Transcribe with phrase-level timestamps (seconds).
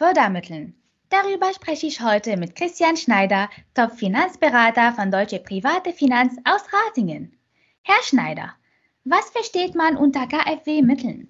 [0.00, 0.72] Fördermitteln.
[1.10, 7.36] Darüber spreche ich heute mit Christian Schneider, Top-Finanzberater von Deutsche Private Finanz aus Ratingen.
[7.82, 8.48] Herr Schneider,
[9.04, 11.28] was versteht man unter KfW-Mitteln?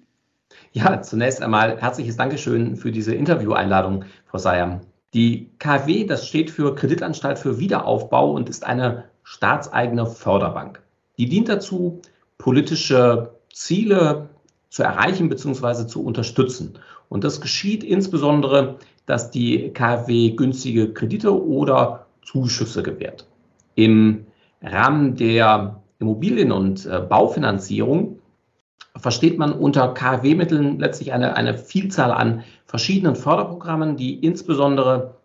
[0.71, 4.79] Ja, zunächst einmal herzliches Dankeschön für diese Intervieweinladung, Frau Sayam.
[5.13, 10.81] Die KfW, das steht für Kreditanstalt für Wiederaufbau und ist eine staatseigene Förderbank.
[11.17, 12.01] Die dient dazu,
[12.37, 14.29] politische Ziele
[14.71, 15.85] zu erreichen bzw.
[15.85, 16.79] zu unterstützen.
[17.09, 23.27] Und das geschieht insbesondere, dass die KfW günstige Kredite oder Zuschüsse gewährt.
[23.75, 24.25] Im
[24.61, 28.19] Rahmen der Immobilien- und äh, Baufinanzierung
[28.95, 35.15] versteht man unter KfW-Mitteln letztlich eine, eine Vielzahl an verschiedenen Förderprogrammen, die insbesondere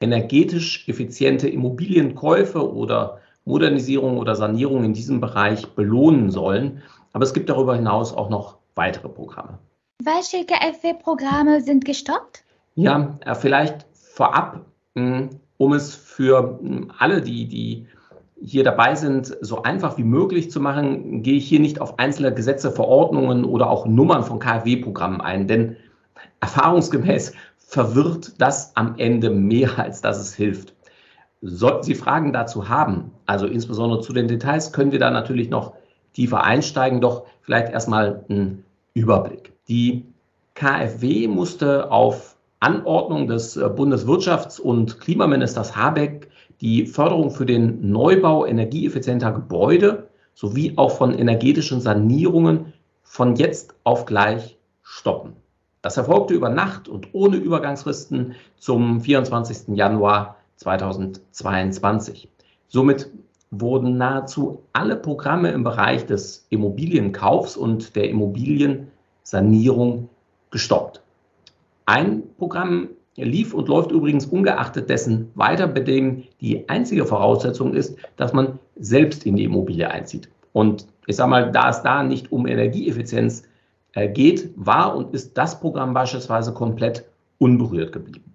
[0.00, 6.82] energetisch effiziente Immobilienkäufe oder Modernisierung oder Sanierung in diesem Bereich belohnen sollen.
[7.12, 9.58] Aber es gibt darüber hinaus auch noch weitere Programme.
[10.02, 12.44] Welche KfW-Programme sind gestoppt?
[12.76, 17.86] Ja, äh, vielleicht vorab, hm, um es für hm, alle, die, die
[18.40, 22.32] hier dabei sind, so einfach wie möglich zu machen, gehe ich hier nicht auf einzelne
[22.32, 25.76] Gesetze, Verordnungen oder auch Nummern von KfW-Programmen ein, denn
[26.40, 30.74] erfahrungsgemäß verwirrt das am Ende mehr, als dass es hilft.
[31.42, 35.74] Sollten Sie Fragen dazu haben, also insbesondere zu den Details, können wir da natürlich noch
[36.12, 38.64] tiefer einsteigen, doch vielleicht erstmal ein
[38.98, 39.52] Überblick.
[39.68, 40.04] Die
[40.54, 46.28] KfW musste auf Anordnung des äh, Bundeswirtschafts- und Klimaministers Habeck
[46.60, 54.04] die Förderung für den Neubau energieeffizienter Gebäude sowie auch von energetischen Sanierungen von jetzt auf
[54.04, 55.34] gleich stoppen.
[55.82, 59.76] Das erfolgte über Nacht und ohne Übergangsfristen zum 24.
[59.76, 62.28] Januar 2022.
[62.66, 63.10] Somit
[63.50, 70.08] wurden nahezu alle Programme im Bereich des Immobilienkaufs und der Immobiliensanierung
[70.50, 71.02] gestoppt.
[71.86, 77.96] Ein Programm lief und läuft übrigens ungeachtet dessen weiter, bei dem die einzige Voraussetzung ist,
[78.16, 80.28] dass man selbst in die Immobilie einzieht.
[80.52, 83.44] Und ich sage mal, da es da nicht um Energieeffizienz
[83.92, 87.04] äh, geht, war und ist das Programm beispielsweise komplett
[87.38, 88.34] unberührt geblieben.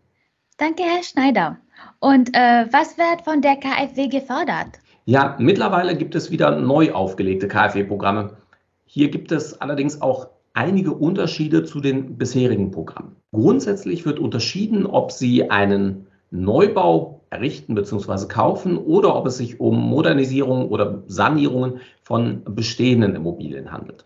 [0.58, 1.58] Danke, Herr Schneider.
[2.00, 4.80] Und äh, was wird von der KfW gefördert?
[5.06, 8.38] Ja, mittlerweile gibt es wieder neu aufgelegte KfW-Programme.
[8.86, 13.18] Hier gibt es allerdings auch einige Unterschiede zu den bisherigen Programmen.
[13.34, 18.28] Grundsätzlich wird unterschieden, ob Sie einen Neubau errichten bzw.
[18.28, 24.06] kaufen oder ob es sich um Modernisierung oder Sanierungen von bestehenden Immobilien handelt.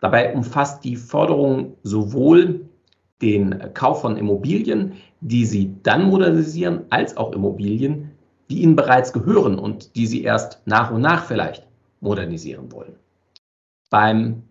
[0.00, 2.68] Dabei umfasst die Förderung sowohl
[3.22, 8.11] den Kauf von Immobilien, die Sie dann modernisieren, als auch Immobilien,
[8.50, 11.66] die Ihnen bereits gehören und die Sie erst nach und nach vielleicht
[12.00, 12.96] modernisieren wollen.
[13.90, 14.42] Beim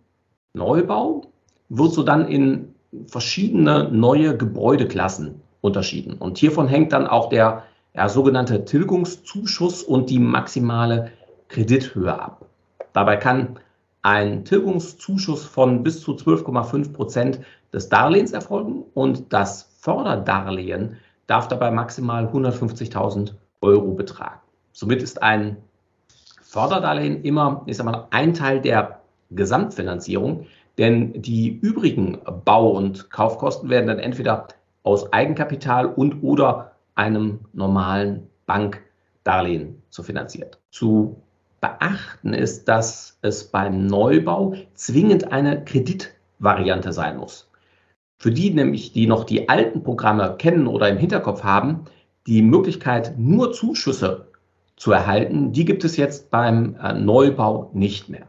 [0.53, 1.31] Neubau
[1.69, 2.75] wird so dann in
[3.07, 6.13] verschiedene neue Gebäudeklassen unterschieden.
[6.13, 7.63] Und hiervon hängt dann auch der
[7.93, 11.11] ja, sogenannte Tilgungszuschuss und die maximale
[11.47, 12.45] Kredithöhe ab.
[12.93, 13.59] Dabei kann
[14.01, 17.39] ein Tilgungszuschuss von bis zu 12,5 Prozent
[17.71, 20.97] des Darlehens erfolgen und das Förderdarlehen
[21.27, 24.39] darf dabei maximal 150.000 Euro betragen.
[24.73, 25.57] Somit ist ein
[26.41, 29.01] Förderdarlehen immer, ich sag mal, ein Teil der
[29.31, 34.47] Gesamtfinanzierung, denn die übrigen Bau- und Kaufkosten werden dann entweder
[34.83, 40.59] aus Eigenkapital und oder einem normalen Bankdarlehen zu finanziert.
[40.71, 41.15] Zu
[41.61, 47.49] beachten ist, dass es beim Neubau zwingend eine Kreditvariante sein muss.
[48.17, 51.85] Für die nämlich, die noch die alten Programme kennen oder im Hinterkopf haben,
[52.27, 54.27] die Möglichkeit, nur Zuschüsse
[54.75, 58.27] zu erhalten, die gibt es jetzt beim äh, Neubau nicht mehr.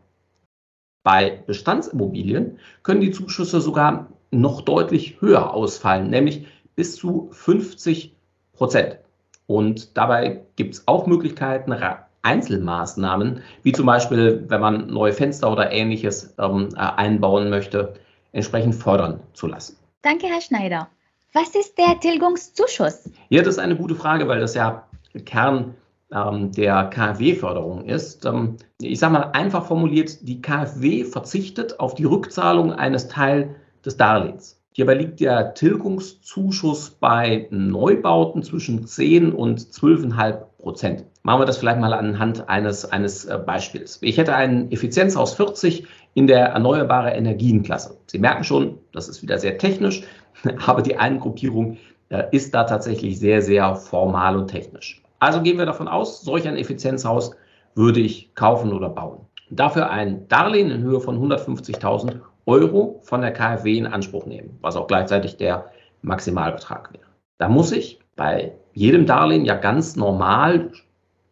[1.03, 8.15] Bei Bestandsimmobilien können die Zuschüsse sogar noch deutlich höher ausfallen, nämlich bis zu 50
[8.53, 8.99] Prozent.
[9.47, 11.75] Und dabei gibt es auch Möglichkeiten,
[12.23, 17.95] Einzelmaßnahmen, wie zum Beispiel, wenn man neue Fenster oder ähnliches ähm, äh, einbauen möchte,
[18.31, 19.77] entsprechend fördern zu lassen.
[20.03, 20.89] Danke, Herr Schneider.
[21.35, 23.09] Was ist der Tilgungszuschuss?
[23.31, 24.87] Ja, das ist eine gute Frage, weil das ja
[25.25, 25.75] Kern
[26.13, 28.27] ähm, der KfW-Förderung ist.
[28.27, 33.49] Ähm, ich sage mal einfach formuliert, die KfW verzichtet auf die Rückzahlung eines Teils
[33.83, 34.61] des Darlehens.
[34.75, 41.05] Hierbei liegt der Tilgungszuschuss bei Neubauten zwischen 10 und 12,5 Prozent.
[41.23, 43.99] Machen wir das vielleicht mal anhand eines, eines äh, Beispiels.
[44.03, 47.97] Ich hätte ein Effizienzhaus 40 in der erneuerbare Energienklasse.
[48.07, 50.03] Sie merken schon, das ist wieder sehr technisch,
[50.67, 55.03] aber die Eingruppierung äh, ist da tatsächlich sehr, sehr formal und technisch.
[55.19, 57.33] Also gehen wir davon aus, solch ein Effizienzhaus
[57.75, 59.21] würde ich kaufen oder bauen.
[59.51, 64.77] Dafür ein Darlehen in Höhe von 150.000 Euro von der KfW in Anspruch nehmen, was
[64.77, 65.71] auch gleichzeitig der
[66.03, 67.05] Maximalbetrag wäre.
[67.39, 70.73] Da muss ich bei jedem Darlehen ja ganz normal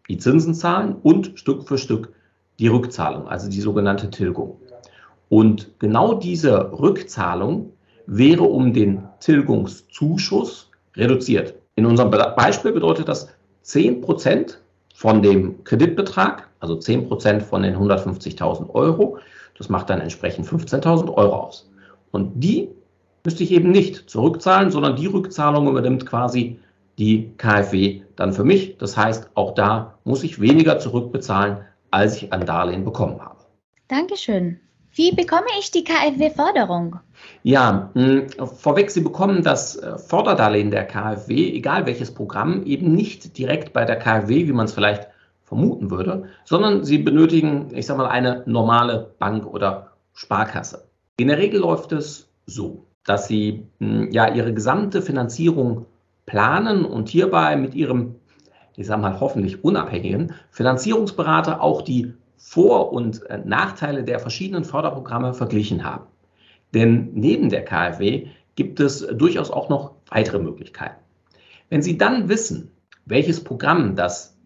[0.08, 2.12] die Zinsen zahlen und Stück für Stück
[2.58, 4.60] die Rückzahlung, also die sogenannte Tilgung.
[5.28, 7.72] Und genau diese Rückzahlung
[8.10, 11.54] wäre um den Tilgungszuschuss reduziert.
[11.76, 13.28] In unserem Beispiel bedeutet das
[13.62, 14.60] 10 Prozent
[14.94, 19.18] von dem Kreditbetrag, also 10 Prozent von den 150.000 Euro.
[19.56, 21.70] Das macht dann entsprechend 15.000 Euro aus.
[22.10, 22.68] Und die
[23.24, 26.58] müsste ich eben nicht zurückzahlen, sondern die Rückzahlung übernimmt quasi
[26.98, 28.76] die KfW dann für mich.
[28.78, 31.58] Das heißt, auch da muss ich weniger zurückbezahlen,
[31.92, 33.38] als ich an Darlehen bekommen habe.
[33.86, 34.58] Dankeschön.
[34.92, 36.98] Wie bekomme ich die KfW-Förderung?
[37.42, 43.38] Ja, hm, vorweg, Sie bekommen das äh, Förderdarlehen der KfW, egal welches Programm, eben nicht
[43.38, 45.08] direkt bei der KfW, wie man es vielleicht
[45.44, 50.88] vermuten würde, sondern Sie benötigen, ich sage mal, eine normale Bank oder Sparkasse.
[51.18, 55.86] In der Regel läuft es so, dass Sie hm, ja Ihre gesamte Finanzierung
[56.26, 58.16] planen und hierbei mit Ihrem,
[58.76, 65.34] ich sage mal, hoffentlich unabhängigen Finanzierungsberater auch die vor- und äh, Nachteile der verschiedenen Förderprogramme
[65.34, 66.06] verglichen haben.
[66.74, 70.96] Denn neben der KfW gibt es durchaus auch noch weitere Möglichkeiten.
[71.68, 72.72] Wenn Sie dann wissen,
[73.04, 74.36] welches Programm das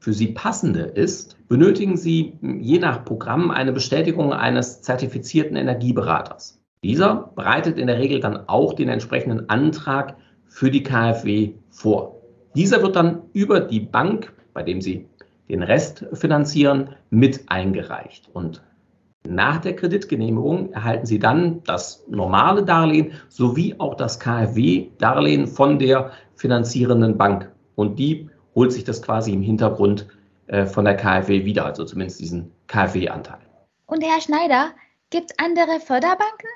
[0.00, 6.60] für Sie passende ist, benötigen Sie je nach Programm eine Bestätigung eines zertifizierten Energieberaters.
[6.82, 12.20] Dieser bereitet in der Regel dann auch den entsprechenden Antrag für die KfW vor.
[12.54, 15.08] Dieser wird dann über die Bank, bei dem Sie
[15.48, 18.28] den Rest finanzieren, mit eingereicht.
[18.32, 18.62] Und
[19.26, 26.12] nach der Kreditgenehmigung erhalten Sie dann das normale Darlehen sowie auch das KfW-Darlehen von der
[26.34, 27.50] finanzierenden Bank.
[27.74, 30.06] Und die holt sich das quasi im Hintergrund
[30.46, 33.38] äh, von der KfW wieder, also zumindest diesen KfW-Anteil.
[33.86, 34.72] Und Herr Schneider,
[35.10, 36.48] gibt es andere Förderbanken?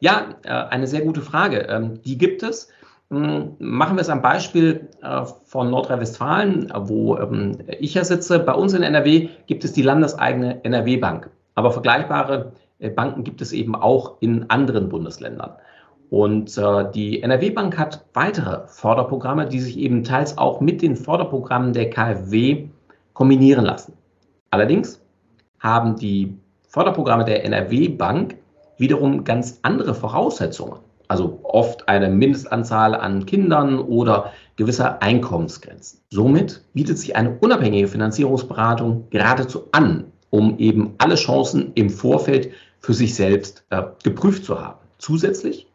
[0.00, 1.66] Ja, äh, eine sehr gute Frage.
[1.68, 2.68] Ähm, die gibt es.
[3.14, 8.40] Hm, machen wir es am Beispiel äh, von Nordrhein-Westfalen, wo ähm, ich ja sitze.
[8.40, 11.30] Bei uns in NRW gibt es die landeseigene NRW-Bank.
[11.54, 15.52] Aber vergleichbare äh, Banken gibt es eben auch in anderen Bundesländern.
[16.10, 21.72] Und äh, die NRW-Bank hat weitere Förderprogramme, die sich eben teils auch mit den Förderprogrammen
[21.72, 22.66] der KfW
[23.12, 23.92] kombinieren lassen.
[24.50, 25.00] Allerdings
[25.60, 28.36] haben die Förderprogramme der NRW-Bank
[28.76, 30.80] wiederum ganz andere Voraussetzungen
[31.14, 36.00] also oft eine Mindestanzahl an Kindern oder gewisse Einkommensgrenzen.
[36.10, 42.50] Somit bietet sich eine unabhängige Finanzierungsberatung geradezu an, um eben alle Chancen im Vorfeld
[42.80, 44.80] für sich selbst äh, geprüft zu haben.
[44.98, 45.68] Zusätzlich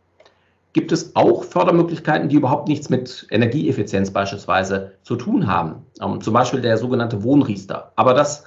[0.73, 5.85] gibt es auch Fördermöglichkeiten, die überhaupt nichts mit Energieeffizienz beispielsweise zu tun haben.
[6.01, 7.93] Ähm, zum Beispiel der sogenannte Wohnriester.
[7.95, 8.43] Aber das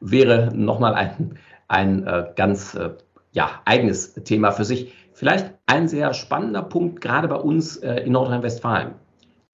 [0.00, 1.38] wäre nochmal ein,
[1.68, 2.92] ein äh, ganz äh,
[3.32, 4.94] ja, eigenes Thema für sich.
[5.20, 8.94] Vielleicht ein sehr spannender Punkt, gerade bei uns äh, in Nordrhein-Westfalen.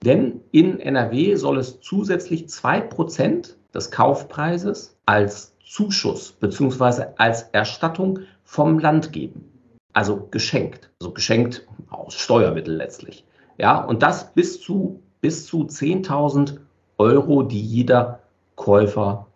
[0.05, 7.07] Denn in NRW soll es zusätzlich 2% des Kaufpreises als Zuschuss bzw.
[7.17, 9.51] als Erstattung vom Land geben.
[9.91, 10.89] Also geschenkt.
[11.01, 13.25] Also geschenkt aus Steuermitteln letztlich.
[13.57, 16.59] Ja, und das bis zu, bis zu 10.000
[16.97, 18.19] Euro, die jeder
[18.55, 19.27] Käufer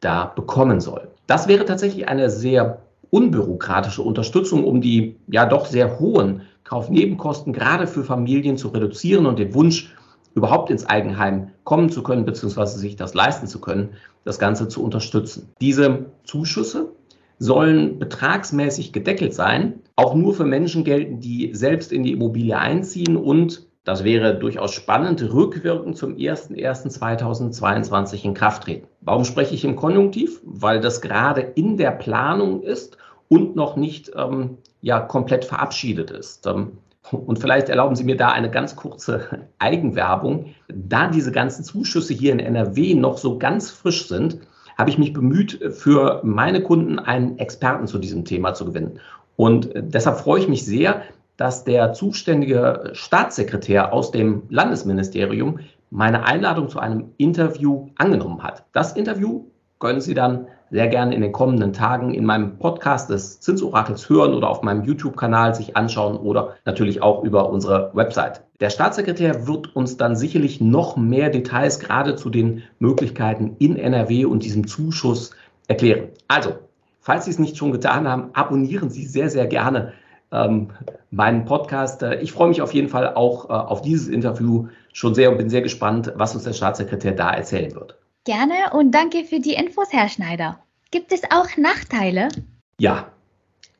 [0.00, 1.12] da bekommen soll.
[1.28, 7.86] Das wäre tatsächlich eine sehr unbürokratische Unterstützung, um die ja doch sehr hohen Kaufnebenkosten gerade
[7.86, 9.94] für Familien zu reduzieren und den Wunsch,
[10.34, 13.90] überhaupt ins Eigenheim kommen zu können, beziehungsweise sich das leisten zu können,
[14.24, 15.48] das Ganze zu unterstützen.
[15.60, 16.92] Diese Zuschüsse
[17.38, 23.16] sollen betragsmäßig gedeckelt sein, auch nur für Menschen gelten, die selbst in die Immobilie einziehen
[23.16, 28.88] und das wäre durchaus spannend, rückwirkend zum 01.01.2022 in Kraft treten.
[29.00, 30.42] Warum spreche ich im Konjunktiv?
[30.44, 36.46] Weil das gerade in der Planung ist und noch nicht ähm, ja, komplett verabschiedet ist.
[36.46, 36.72] Ähm,
[37.10, 40.54] und vielleicht erlauben Sie mir da eine ganz kurze Eigenwerbung.
[40.68, 44.40] Da diese ganzen Zuschüsse hier in NRW noch so ganz frisch sind,
[44.76, 49.00] habe ich mich bemüht, für meine Kunden einen Experten zu diesem Thema zu gewinnen.
[49.36, 51.02] Und äh, deshalb freue ich mich sehr,
[51.40, 58.66] dass der zuständige Staatssekretär aus dem Landesministerium meine Einladung zu einem Interview angenommen hat.
[58.74, 59.46] Das Interview
[59.78, 64.34] können Sie dann sehr gerne in den kommenden Tagen in meinem Podcast des Zinsorakels hören
[64.34, 68.42] oder auf meinem YouTube-Kanal sich anschauen oder natürlich auch über unsere Website.
[68.60, 74.26] Der Staatssekretär wird uns dann sicherlich noch mehr Details gerade zu den Möglichkeiten in NRW
[74.26, 75.30] und diesem Zuschuss
[75.68, 76.08] erklären.
[76.28, 76.50] Also,
[77.00, 79.94] falls Sie es nicht schon getan haben, abonnieren Sie sehr, sehr gerne
[80.32, 80.68] ähm,
[81.10, 82.02] meinen Podcast.
[82.02, 85.38] Äh, ich freue mich auf jeden Fall auch äh, auf dieses Interview schon sehr und
[85.38, 87.96] bin sehr gespannt, was uns der Staatssekretär da erzählen wird.
[88.24, 90.58] Gerne und danke für die Infos, Herr Schneider.
[90.90, 92.28] Gibt es auch Nachteile?
[92.78, 93.10] Ja,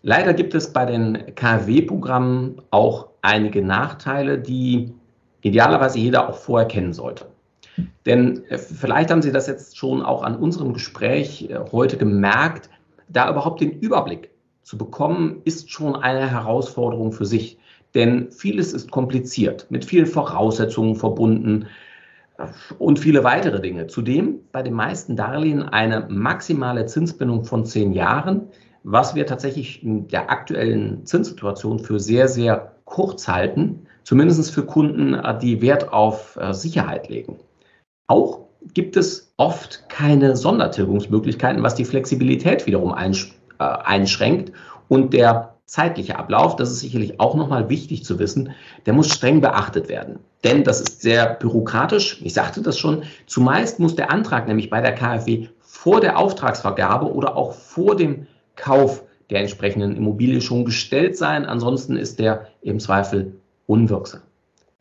[0.03, 4.95] leider gibt es bei den KfW-Programmen auch einige Nachteile, die
[5.43, 7.27] idealerweise jeder auch vorher kennen sollte.
[8.07, 12.71] Denn äh, vielleicht haben Sie das jetzt schon auch an unserem Gespräch äh, heute gemerkt,
[13.09, 14.31] da überhaupt den Überblick
[14.63, 17.59] zu bekommen, ist schon eine Herausforderung für sich.
[17.95, 21.67] Denn vieles ist kompliziert, mit vielen Voraussetzungen verbunden
[22.39, 22.47] äh,
[22.79, 23.89] und viele weitere Dinge.
[23.89, 28.49] Zudem bei den meisten Darlehen eine maximale Zinsbindung von zehn Jahren,
[28.85, 35.21] was wir tatsächlich in der aktuellen Zinssituation für sehr, sehr kurz halten, zumindest für Kunden,
[35.43, 37.39] die Wert auf Sicherheit legen.
[38.07, 42.93] Auch gibt es oft keine Sondertilgungsmöglichkeiten, was die Flexibilität wiederum
[43.61, 44.53] äh, einschränkt.
[44.89, 48.51] Und der zeitliche Ablauf, das ist sicherlich auch nochmal wichtig zu wissen,
[48.87, 50.19] der muss streng beachtet werden.
[50.43, 52.21] Denn das ist sehr bürokratisch.
[52.25, 53.05] Ich sagte das schon.
[53.27, 58.27] Zumeist muss der Antrag nämlich bei der KfW vor der Auftragsvergabe oder auch vor dem
[58.57, 61.47] Kauf der entsprechenden Immobilie schon gestellt sein.
[61.47, 63.37] Ansonsten ist der im Zweifel
[63.67, 64.23] unwirksam.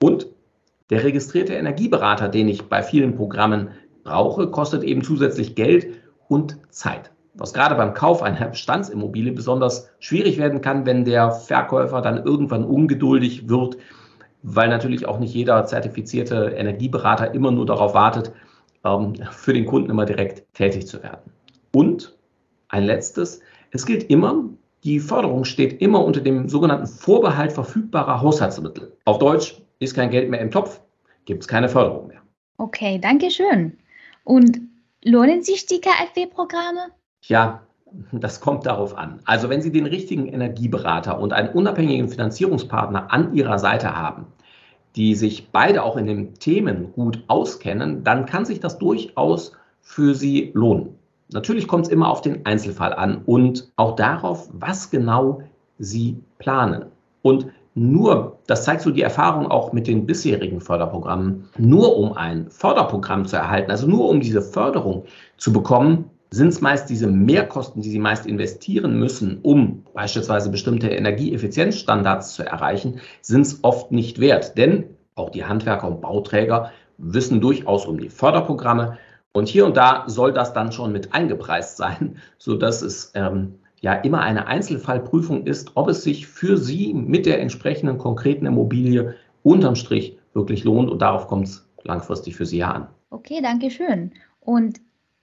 [0.02, 0.26] Und
[0.90, 3.68] der registrierte Energieberater, den ich bei vielen Programmen
[4.04, 5.88] brauche, kostet eben zusätzlich Geld
[6.28, 7.12] und Zeit.
[7.40, 12.66] Was gerade beim Kauf einer Bestandsimmobilie besonders schwierig werden kann, wenn der Verkäufer dann irgendwann
[12.66, 13.78] ungeduldig wird,
[14.44, 18.32] weil natürlich auch nicht jeder zertifizierte Energieberater immer nur darauf wartet,
[18.84, 21.32] ähm, für den Kunden immer direkt tätig zu werden.
[21.74, 22.18] Und
[22.68, 23.42] ein letztes,
[23.72, 24.44] es gilt immer,
[24.84, 28.96] die Förderung steht immer unter dem sogenannten Vorbehalt verfügbarer Haushaltsmittel.
[29.06, 30.82] Auf Deutsch, ist kein Geld mehr im Topf,
[31.26, 32.22] gibt es keine Förderung mehr.
[32.58, 33.78] Okay, danke schön.
[34.24, 34.60] Und
[35.04, 36.92] lohnen sich die KfW-Programme?
[37.22, 37.62] Ja,
[38.12, 39.20] das kommt darauf an.
[39.26, 44.28] Also wenn Sie den richtigen Energieberater und einen unabhängigen Finanzierungspartner an Ihrer Seite haben,
[44.96, 50.14] die sich beide auch in den Themen gut auskennen, dann kann sich das durchaus für
[50.14, 50.96] Sie lohnen.
[51.32, 55.42] Natürlich kommt es immer auf den Einzelfall an und auch darauf, was genau
[55.78, 56.86] Sie planen.
[57.22, 62.50] Und nur, das zeigt so die Erfahrung auch mit den bisherigen Förderprogrammen, nur um ein
[62.50, 65.06] Förderprogramm zu erhalten, also nur um diese Förderung
[65.38, 70.90] zu bekommen, sind es meist diese Mehrkosten, die Sie meist investieren müssen, um beispielsweise bestimmte
[70.90, 74.58] Energieeffizienzstandards zu erreichen, sind es oft nicht wert.
[74.58, 78.98] Denn auch die Handwerker und Bauträger wissen durchaus um die Förderprogramme.
[79.32, 83.94] Und hier und da soll das dann schon mit eingepreist sein, sodass es ähm, ja
[83.94, 89.76] immer eine Einzelfallprüfung ist, ob es sich für Sie mit der entsprechenden konkreten Immobilie unterm
[89.76, 92.88] Strich wirklich lohnt und darauf kommt es langfristig für Sie ja an.
[93.10, 94.14] Okay, danke schön.
[94.40, 94.80] Und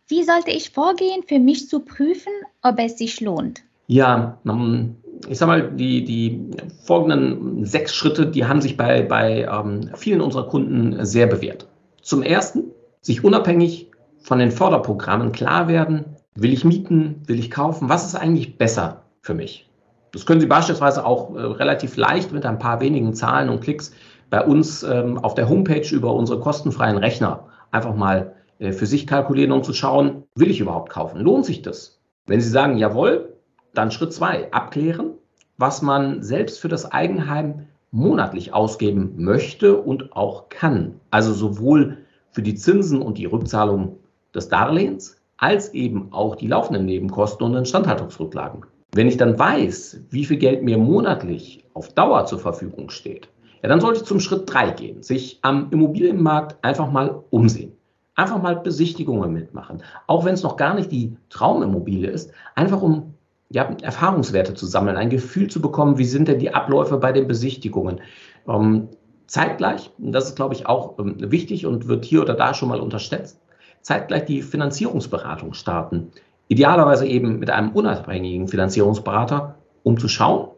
[0.09, 2.33] wie sollte ich vorgehen, für mich zu prüfen,
[2.63, 3.63] ob es sich lohnt?
[3.89, 4.97] Ja, ähm,
[5.29, 6.51] ich sage mal, die, die
[6.85, 11.67] folgenden sechs Schritte, die haben sich bei, bei ähm, vielen unserer Kunden sehr bewährt.
[12.03, 12.65] Zum Ersten,
[13.01, 17.23] sich unabhängig von den Förderprogrammen klar werden, Will ich mieten?
[17.27, 17.89] Will ich kaufen?
[17.89, 19.69] Was ist eigentlich besser für mich?
[20.13, 23.93] Das können Sie beispielsweise auch äh, relativ leicht mit ein paar wenigen Zahlen und Klicks
[24.29, 29.53] bei uns ähm, auf der Homepage über unsere kostenfreien Rechner einfach mal für sich kalkulieren,
[29.53, 31.21] um zu schauen, will ich überhaupt kaufen?
[31.21, 32.01] Lohnt sich das?
[32.27, 33.35] Wenn Sie sagen, jawohl,
[33.75, 35.13] dann Schritt zwei, abklären,
[35.59, 41.01] was man selbst für das Eigenheim monatlich ausgeben möchte und auch kann.
[41.11, 41.99] Also sowohl
[42.31, 43.99] für die Zinsen und die Rückzahlung
[44.35, 48.65] des Darlehens, als eben auch die laufenden Nebenkosten und Instandhaltungsrücklagen.
[48.93, 53.29] Wenn ich dann weiß, wie viel Geld mir monatlich auf Dauer zur Verfügung steht,
[53.63, 57.76] ja, dann sollte ich zum Schritt drei gehen, sich am Immobilienmarkt einfach mal umsehen.
[58.17, 59.83] Einfach mal Besichtigungen mitmachen.
[60.07, 63.15] Auch wenn es noch gar nicht die Traumimmobilie ist, einfach um
[63.51, 67.29] ja, Erfahrungswerte zu sammeln, ein Gefühl zu bekommen, wie sind denn die Abläufe bei den
[67.29, 68.01] Besichtigungen.
[68.49, 68.89] Ähm,
[69.27, 72.81] zeitgleich, das ist, glaube ich, auch ähm, wichtig und wird hier oder da schon mal
[72.81, 73.41] unterschätzt,
[73.83, 76.11] zeitgleich die Finanzierungsberatung starten.
[76.49, 80.49] Idealerweise eben mit einem unabhängigen Finanzierungsberater, um zu schauen,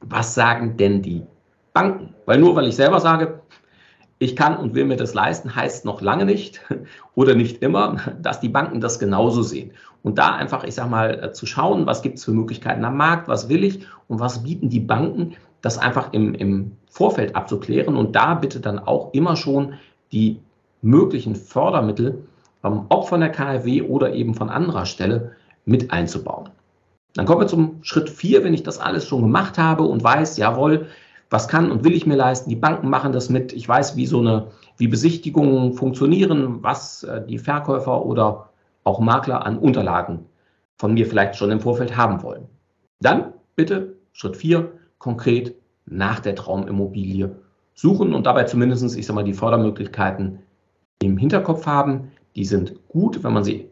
[0.00, 1.22] was sagen denn die
[1.72, 2.14] Banken?
[2.26, 3.40] Weil nur weil ich selber sage,
[4.18, 6.60] ich kann und will mir das leisten, heißt noch lange nicht
[7.14, 9.72] oder nicht immer, dass die Banken das genauso sehen.
[10.02, 12.96] Und da einfach, ich sage mal, äh, zu schauen, was gibt es für Möglichkeiten am
[12.96, 17.96] Markt, was will ich und was bieten die Banken, das einfach im, im Vorfeld abzuklären
[17.96, 19.74] und da bitte dann auch immer schon
[20.12, 20.40] die
[20.82, 22.24] möglichen Fördermittel
[22.64, 25.32] ähm, ob von der KfW oder eben von anderer Stelle,
[25.64, 26.48] mit einzubauen.
[27.14, 30.38] Dann kommen wir zum Schritt 4, wenn ich das alles schon gemacht habe und weiß,
[30.38, 30.86] jawohl,
[31.30, 34.06] was kann und will ich mir leisten, die Banken machen das mit, ich weiß, wie
[34.06, 38.48] so eine, wie Besichtigungen funktionieren, was äh, die Verkäufer oder
[38.84, 40.26] auch Makler an Unterlagen
[40.76, 42.46] von mir vielleicht schon im Vorfeld haben wollen.
[43.00, 45.54] Dann bitte Schritt 4, konkret
[45.86, 47.36] nach der Traumimmobilie
[47.74, 50.40] suchen und dabei zumindest, ich sag mal, die Fördermöglichkeiten
[51.02, 53.68] im Hinterkopf haben, die sind gut, wenn man sie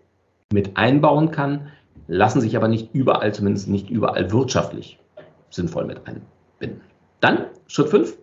[0.52, 1.68] mit einbauen kann,
[2.06, 4.98] lassen sich aber nicht überall, zumindest nicht überall wirtschaftlich
[5.50, 6.80] sinnvoll mit einbinden.
[7.20, 8.16] Dann Schritt 5,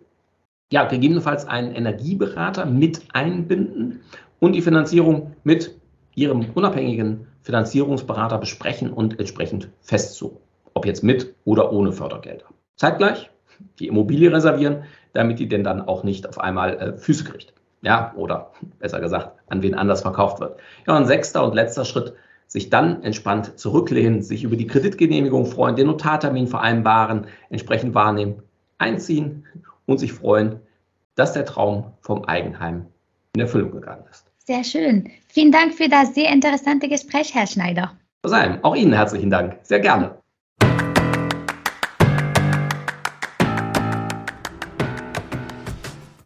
[0.72, 4.02] ja, gegebenenfalls einen Energieberater mit einbinden
[4.40, 5.80] und die Finanzierung mit
[6.16, 10.38] Ihrem unabhängigen Finanzierungsberater besprechen und entsprechend festzurren,
[10.74, 12.46] ob jetzt mit oder ohne Fördergelder.
[12.76, 13.30] Zeitgleich
[13.80, 14.84] die Immobilie reservieren,
[15.14, 17.54] damit die denn dann auch nicht auf einmal äh, Füße kriegt.
[17.82, 20.60] Ja, oder besser gesagt, an wen anders verkauft wird.
[20.88, 22.14] Ja, und sechster und letzter Schritt,
[22.48, 28.44] sich dann entspannt zurücklehnen, sich über die Kreditgenehmigung freuen, den Notartermin vereinbaren, entsprechend wahrnehmen,
[28.84, 29.46] einziehen
[29.86, 30.60] und sich freuen,
[31.16, 32.86] dass der Traum vom Eigenheim
[33.36, 34.26] in Erfüllung gegangen ist.
[34.38, 35.10] Sehr schön.
[35.28, 37.98] Vielen Dank für das sehr interessante Gespräch, Herr Schneider.
[38.62, 39.58] Auch Ihnen herzlichen Dank.
[39.64, 40.23] Sehr gerne.